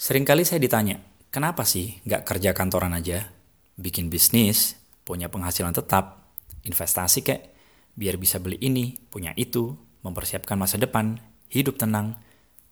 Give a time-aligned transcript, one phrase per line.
[0.00, 0.96] Seringkali saya ditanya,
[1.28, 3.28] kenapa sih nggak kerja kantoran aja?
[3.76, 6.32] Bikin bisnis, punya penghasilan tetap,
[6.64, 7.52] investasi kek,
[8.00, 11.20] biar bisa beli ini, punya itu, mempersiapkan masa depan,
[11.52, 12.16] hidup tenang,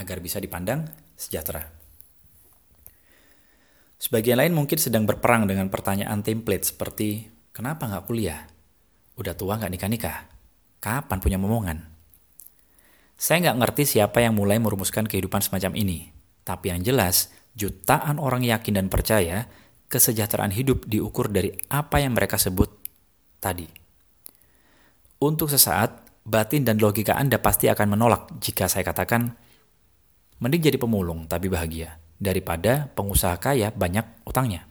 [0.00, 1.68] agar bisa dipandang sejahtera.
[4.00, 8.48] Sebagian lain mungkin sedang berperang dengan pertanyaan template seperti, kenapa nggak kuliah?
[9.20, 10.24] Udah tua nggak nikah-nikah?
[10.80, 11.84] Kapan punya momongan?
[13.20, 16.19] Saya nggak ngerti siapa yang mulai merumuskan kehidupan semacam ini.
[16.50, 19.46] Tapi yang jelas, jutaan orang yakin dan percaya
[19.86, 22.66] kesejahteraan hidup diukur dari apa yang mereka sebut
[23.38, 23.70] tadi.
[25.22, 29.30] Untuk sesaat, batin dan logika Anda pasti akan menolak jika saya katakan,
[30.42, 34.66] mending jadi pemulung tapi bahagia, daripada pengusaha kaya banyak utangnya.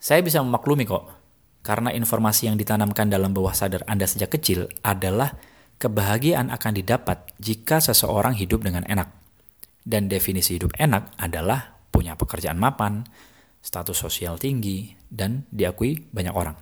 [0.00, 1.12] Saya bisa memaklumi kok,
[1.60, 5.36] karena informasi yang ditanamkan dalam bawah sadar Anda sejak kecil adalah
[5.80, 9.08] kebahagiaan akan didapat jika seseorang hidup dengan enak.
[9.80, 13.08] Dan definisi hidup enak adalah punya pekerjaan mapan,
[13.64, 16.54] status sosial tinggi, dan diakui banyak orang.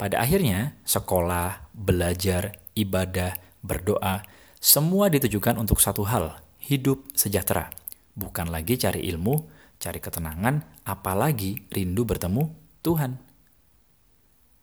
[0.00, 4.24] Pada akhirnya, sekolah, belajar, ibadah, berdoa,
[4.56, 7.68] semua ditujukan untuk satu hal, hidup sejahtera.
[8.16, 9.36] Bukan lagi cari ilmu,
[9.76, 13.20] cari ketenangan, apalagi rindu bertemu Tuhan.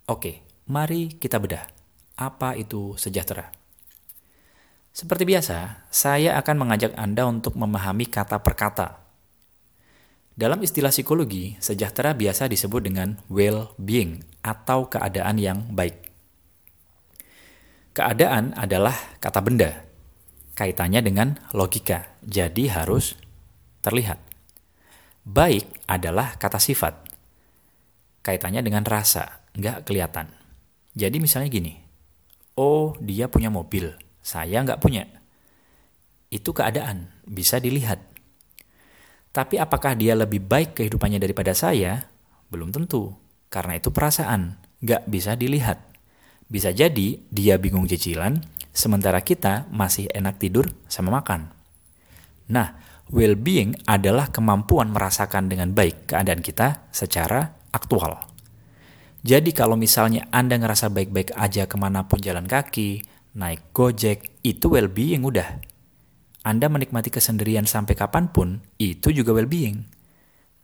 [0.09, 1.74] Oke, mari kita bedah
[2.15, 3.51] apa itu sejahtera.
[4.95, 8.87] Seperti biasa, saya akan mengajak Anda untuk memahami kata per kata.
[10.35, 15.99] Dalam istilah psikologi, sejahtera biasa disebut dengan well-being atau keadaan yang baik.
[17.95, 19.83] Keadaan adalah kata benda,
[20.59, 23.15] kaitannya dengan logika, jadi harus
[23.79, 24.19] terlihat.
[25.23, 26.99] Baik adalah kata sifat,
[28.23, 30.27] kaitannya dengan rasa, nggak kelihatan.
[30.95, 31.84] Jadi misalnya gini,
[32.55, 33.91] oh dia punya mobil,
[34.23, 35.07] saya nggak punya.
[36.31, 38.01] Itu keadaan, bisa dilihat.
[39.35, 42.07] Tapi apakah dia lebih baik kehidupannya daripada saya?
[42.47, 43.11] Belum tentu,
[43.51, 45.79] karena itu perasaan, nggak bisa dilihat.
[46.47, 48.39] Bisa jadi dia bingung cicilan,
[48.71, 51.51] sementara kita masih enak tidur sama makan.
[52.51, 52.77] Nah,
[53.09, 58.34] well-being adalah kemampuan merasakan dengan baik keadaan kita secara aktual.
[59.25, 63.01] Jadi kalau misalnya Anda ngerasa baik-baik aja ke mana pun jalan kaki,
[63.33, 65.65] naik gojek, itu well-being udah.
[66.45, 69.81] Anda menikmati kesendirian sampai kapan pun, itu juga well-being.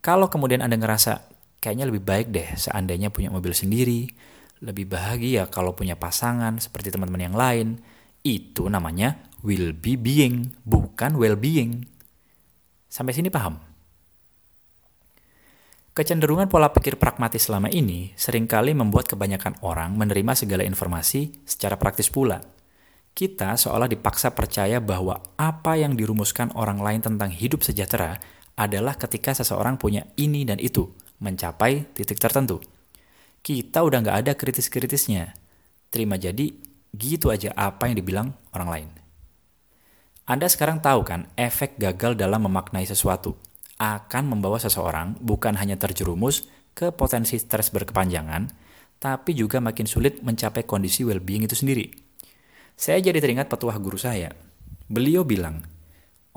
[0.05, 1.25] Kalau kemudian Anda ngerasa
[1.57, 4.13] kayaknya lebih baik deh seandainya punya mobil sendiri,
[4.61, 7.67] lebih bahagia kalau punya pasangan seperti teman-teman yang lain,
[8.21, 11.89] itu namanya will be being, bukan well-being.
[12.85, 13.70] Sampai sini paham?
[15.91, 21.75] Kecenderungan pola pikir pragmatis selama ini sering kali membuat kebanyakan orang menerima segala informasi secara
[21.75, 22.39] praktis pula.
[23.11, 28.23] Kita seolah dipaksa percaya bahwa apa yang dirumuskan orang lain tentang hidup sejahtera
[28.55, 30.87] adalah ketika seseorang punya ini dan itu,
[31.19, 32.63] mencapai titik tertentu.
[33.43, 35.35] Kita udah nggak ada kritis-kritisnya.
[35.91, 36.55] Terima jadi,
[36.95, 38.89] gitu aja apa yang dibilang orang lain.
[40.23, 43.50] Anda sekarang tahu kan efek gagal dalam memaknai sesuatu
[43.81, 46.45] akan membawa seseorang bukan hanya terjerumus
[46.77, 48.45] ke potensi stres berkepanjangan,
[49.01, 51.89] tapi juga makin sulit mencapai kondisi well-being itu sendiri.
[52.77, 54.29] Saya jadi teringat petuah guru saya.
[54.85, 55.65] Beliau bilang,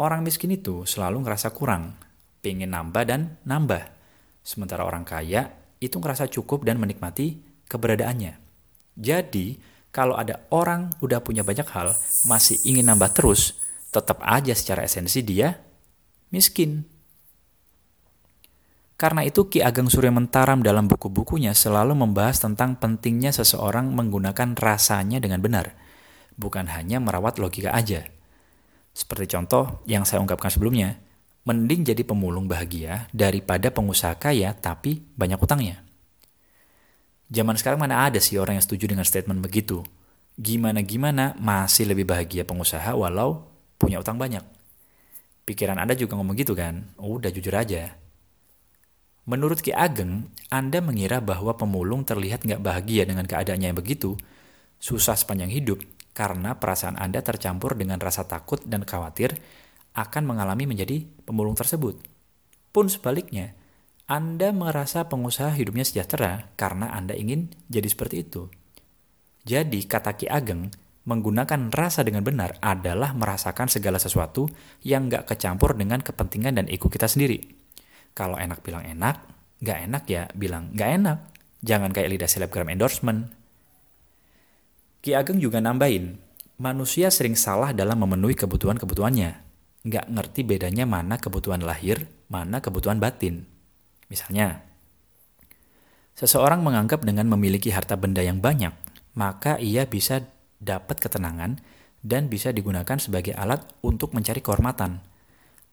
[0.01, 2.01] orang miskin itu selalu ngerasa kurang,
[2.41, 3.93] pengen nambah dan nambah.
[4.41, 5.53] Sementara orang kaya
[5.85, 8.41] itu ngerasa cukup dan menikmati keberadaannya.
[8.97, 9.61] Jadi,
[9.93, 11.93] kalau ada orang udah punya banyak hal,
[12.25, 13.61] masih ingin nambah terus,
[13.93, 15.61] tetap aja secara esensi dia
[16.33, 16.94] miskin.
[19.05, 25.21] Karena itu Ki Ageng Surya Mentaram dalam buku-bukunya selalu membahas tentang pentingnya seseorang menggunakan rasanya
[25.21, 25.77] dengan benar,
[26.41, 28.09] bukan hanya merawat logika aja.
[28.97, 30.97] Seperti contoh yang saya ungkapkan sebelumnya,
[31.45, 35.85] mending jadi pemulung bahagia daripada pengusaha kaya tapi banyak utangnya.
[37.29, 39.85] Zaman sekarang mana ada sih orang yang setuju dengan statement begitu?
[40.41, 44.49] Gimana-gimana masih lebih bahagia pengusaha walau punya utang banyak.
[45.45, 46.97] Pikiran Anda juga ngomong gitu kan?
[46.97, 48.01] Udah jujur aja.
[49.25, 54.21] Menurut Ki Ageng, Anda mengira bahwa pemulung terlihat nggak bahagia dengan keadaannya yang begitu,
[54.77, 55.81] susah sepanjang hidup,
[56.13, 59.33] karena perasaan Anda tercampur dengan rasa takut dan khawatir
[59.97, 61.97] akan mengalami menjadi pemulung tersebut.
[62.69, 63.57] Pun sebaliknya,
[64.05, 68.53] Anda merasa pengusaha hidupnya sejahtera karena Anda ingin jadi seperti itu.
[69.49, 70.69] Jadi, kata Ki Ageng,
[71.09, 74.53] menggunakan rasa dengan benar adalah merasakan segala sesuatu
[74.85, 77.64] yang nggak kecampur dengan kepentingan dan ego kita sendiri.
[78.15, 79.17] Kalau enak bilang enak,
[79.59, 81.19] nggak enak ya bilang nggak enak.
[81.67, 83.27] Jangan kayak lidah selebgram endorsement.
[85.03, 86.17] Ki Ageng juga nambahin,
[86.57, 89.43] manusia sering salah dalam memenuhi kebutuhan-kebutuhannya.
[89.85, 93.45] nggak ngerti bedanya mana kebutuhan lahir, mana kebutuhan batin.
[94.09, 94.65] Misalnya,
[96.17, 98.73] seseorang menganggap dengan memiliki harta benda yang banyak,
[99.13, 100.25] maka ia bisa
[100.57, 101.61] dapat ketenangan
[102.01, 105.05] dan bisa digunakan sebagai alat untuk mencari kehormatan.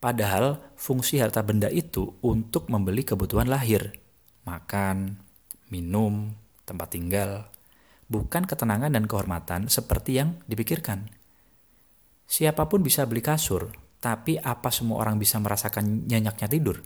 [0.01, 4.01] Padahal fungsi harta benda itu untuk membeli kebutuhan lahir,
[4.49, 5.21] makan,
[5.69, 6.33] minum,
[6.65, 7.53] tempat tinggal,
[8.09, 11.05] bukan ketenangan dan kehormatan seperti yang dipikirkan.
[12.25, 13.69] Siapa pun bisa beli kasur,
[14.01, 16.81] tapi apa semua orang bisa merasakan nyenyaknya tidur?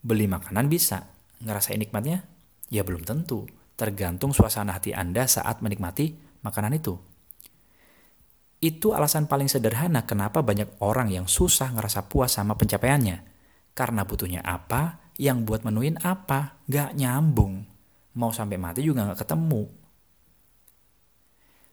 [0.00, 1.04] Beli makanan bisa,
[1.44, 2.24] ngerasain nikmatnya?
[2.72, 3.44] Ya belum tentu,
[3.76, 7.09] tergantung suasana hati Anda saat menikmati makanan itu.
[8.60, 13.24] Itu alasan paling sederhana kenapa banyak orang yang susah ngerasa puas sama pencapaiannya.
[13.72, 17.64] Karena butuhnya apa, yang buat menuin apa, gak nyambung.
[18.20, 19.64] Mau sampai mati juga gak ketemu.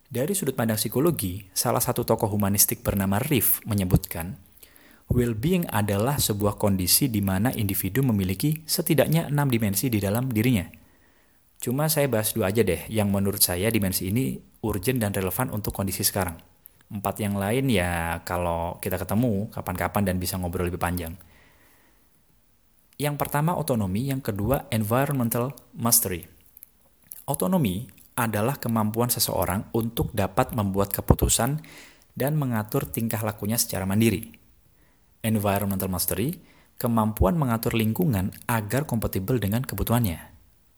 [0.08, 4.40] Dari sudut pandang psikologi, salah satu tokoh humanistik bernama Riff menyebutkan,
[5.12, 10.64] well-being adalah sebuah kondisi di mana individu memiliki setidaknya enam dimensi di dalam dirinya.
[11.60, 15.76] Cuma saya bahas dua aja deh, yang menurut saya dimensi ini urgent dan relevan untuk
[15.76, 16.40] kondisi sekarang.
[16.88, 21.20] Empat yang lain ya kalau kita ketemu kapan-kapan dan bisa ngobrol lebih panjang.
[22.98, 26.26] Yang pertama otonomi, yang kedua environmental mastery.
[27.28, 27.86] Otonomi
[28.18, 31.62] adalah kemampuan seseorang untuk dapat membuat keputusan
[32.18, 34.34] dan mengatur tingkah lakunya secara mandiri.
[35.22, 36.34] Environmental mastery,
[36.82, 40.18] kemampuan mengatur lingkungan agar kompatibel dengan kebutuhannya.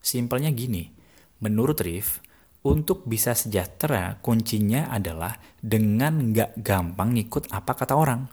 [0.04, 0.92] Simpelnya gini,
[1.40, 2.20] menurut Riff,
[2.60, 8.28] untuk bisa sejahtera kuncinya adalah dengan nggak gampang ngikut apa kata orang,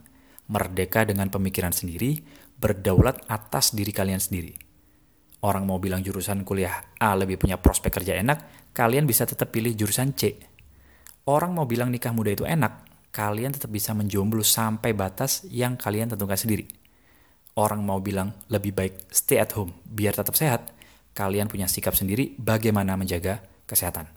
[0.51, 2.19] merdeka dengan pemikiran sendiri,
[2.59, 4.68] berdaulat atas diri kalian sendiri
[5.45, 9.71] orang mau bilang jurusan kuliah A lebih punya prospek kerja enak, kalian bisa tetap pilih
[9.77, 10.33] jurusan C.
[11.27, 16.12] Orang mau bilang nikah muda itu enak, kalian tetap bisa menjomblo sampai batas yang kalian
[16.12, 16.65] tentukan sendiri.
[17.57, 20.71] Orang mau bilang lebih baik stay at home biar tetap sehat,
[21.18, 24.17] kalian punya sikap sendiri bagaimana menjaga kesehatan.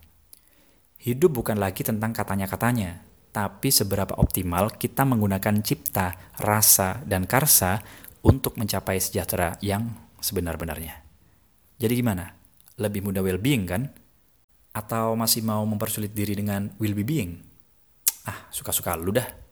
[1.00, 3.00] Hidup bukan lagi tentang katanya-katanya,
[3.32, 7.81] tapi seberapa optimal kita menggunakan cipta, rasa, dan karsa
[8.20, 11.00] untuk mencapai sejahtera yang sebenar-benarnya.
[11.81, 12.37] Jadi gimana?
[12.76, 13.88] Lebih mudah well-being kan?
[14.76, 17.41] Atau masih mau mempersulit diri dengan will be being?
[18.29, 19.50] Ah, suka-suka lu dah.